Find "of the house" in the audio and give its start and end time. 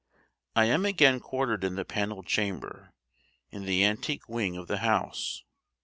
4.57-5.43